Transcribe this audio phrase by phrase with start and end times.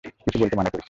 [0.03, 0.79] কিছু বলতে মানা করেছি।